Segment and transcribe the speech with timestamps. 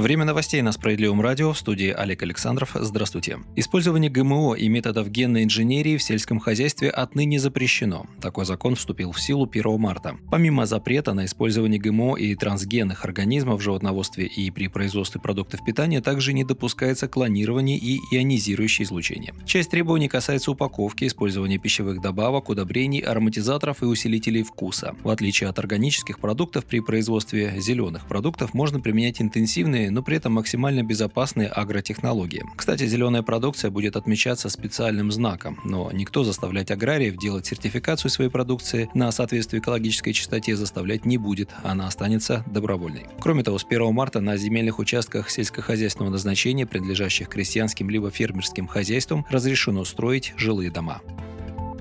[0.00, 2.70] Время новостей на Справедливом радио в студии Олег Александров.
[2.72, 3.40] Здравствуйте.
[3.54, 8.06] Использование ГМО и методов генной инженерии в сельском хозяйстве отныне запрещено.
[8.18, 10.16] Такой закон вступил в силу 1 марта.
[10.30, 16.00] Помимо запрета на использование ГМО и трансгенных организмов в животноводстве и при производстве продуктов питания
[16.00, 19.34] также не допускается клонирование и ионизирующее излучение.
[19.44, 24.96] Часть требований касается упаковки, использования пищевых добавок, удобрений, ароматизаторов и усилителей вкуса.
[25.02, 30.16] В отличие от органических продуктов, при производстве зеленых продуктов можно применять интенсивные эффективные, но при
[30.16, 32.44] этом максимально безопасные агротехнологии.
[32.56, 38.88] Кстати, зеленая продукция будет отмечаться специальным знаком, но никто заставлять аграриев делать сертификацию своей продукции
[38.94, 43.06] на соответствие экологической чистоте заставлять не будет, она останется добровольной.
[43.20, 49.26] Кроме того, с 1 марта на земельных участках сельскохозяйственного назначения, принадлежащих крестьянским либо фермерским хозяйствам,
[49.30, 51.00] разрешено строить жилые дома.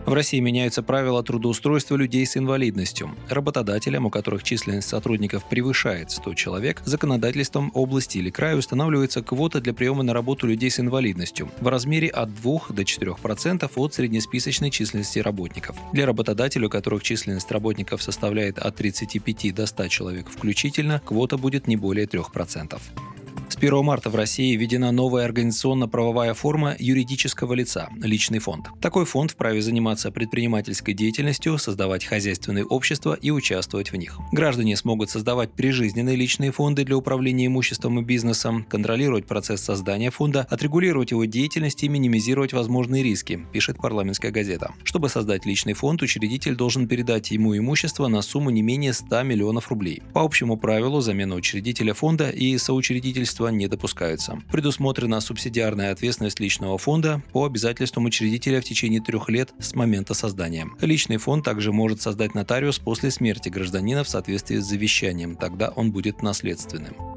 [0.10, 3.12] В России меняются правила трудоустройства людей с инвалидностью.
[3.30, 9.72] Работодателям, у которых численность сотрудников превышает 100 человек, законодательством области или края устанавливается квота для
[9.72, 15.20] приема на работу людей с инвалидностью в размере от 2 до 4% от среднесписочной численности
[15.20, 15.78] работников.
[15.94, 21.68] Для работодателей, у которых численность работников составляет от 35 до 100 человек включительно, квота будет
[21.68, 22.82] не более 3%.
[23.60, 28.70] С 1 марта в России введена новая организационно-правовая форма юридического лица– личный фонд.
[28.80, 34.18] Такой фонд вправе заниматься предпринимательской деятельностью, создавать хозяйственные общества и участвовать в них.
[34.32, 40.48] Граждане смогут создавать прижизненные личные фонды для управления имуществом и бизнесом, контролировать процесс создания фонда,
[40.50, 44.72] отрегулировать его деятельность и минимизировать возможные риски, пишет парламентская газета.
[44.86, 49.68] Чтобы создать личный фонд, учредитель должен передать ему имущество на сумму не менее 100 миллионов
[49.68, 50.02] рублей.
[50.14, 54.42] По общему правилу замена учредителя фонда и соучредительства не допускаются.
[54.52, 60.67] Предусмотрена субсидиарная ответственность личного фонда по обязательствам учредителя в течение трех лет с момента создания.
[60.81, 65.91] Личный фонд также может создать нотариус после смерти гражданина в соответствии с завещанием, тогда он
[65.91, 67.09] будет наследственным.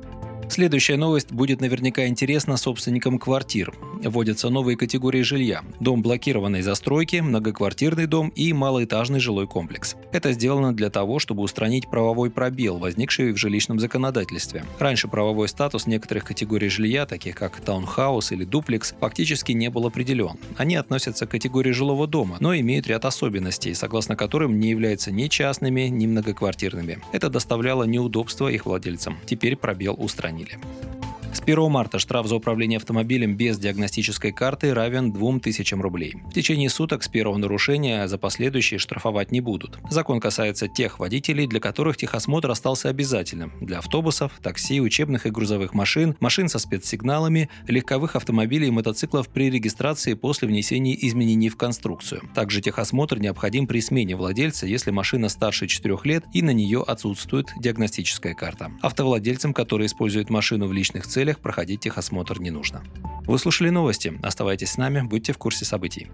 [0.53, 3.73] Следующая новость будет наверняка интересна собственникам квартир.
[4.05, 5.63] Вводятся новые категории жилья.
[5.81, 9.97] Дом блокированной застройки, многоквартирный дом и малоэтажный жилой комплекс.
[10.13, 14.63] Это сделано для того, чтобы устранить правовой пробел, возникший в жилищном законодательстве.
[14.79, 20.37] Раньше правовой статус некоторых категорий жилья, таких как таунхаус или дуплекс, фактически не был определен.
[20.59, 25.29] Они относятся к категории жилого дома, но имеют ряд особенностей, согласно которым не являются ни
[25.29, 26.99] частными, ни многоквартирными.
[27.13, 29.17] Это доставляло неудобства их владельцам.
[29.25, 31.02] Теперь пробел устранили отменили.
[31.33, 36.15] С 1 марта штраф за управление автомобилем без диагностической карты равен 2000 рублей.
[36.27, 39.79] В течение суток с первого нарушения за последующие штрафовать не будут.
[39.89, 43.51] Закон касается тех водителей, для которых техосмотр остался обязательным.
[43.63, 49.51] Для автобусов, такси, учебных и грузовых машин, машин со спецсигналами, легковых автомобилей и мотоциклов при
[49.51, 52.29] регистрации после внесения изменений в конструкцию.
[52.35, 57.55] Также техосмотр необходим при смене владельца, если машина старше 4 лет и на нее отсутствует
[57.59, 58.71] диагностическая карта.
[58.83, 62.83] Автовладельцам, которые используют машину в личных целях, целях проходить техосмотр не нужно.
[63.29, 64.19] Вы слушали новости.
[64.25, 66.09] Оставайтесь с нами, будьте в курсе событий.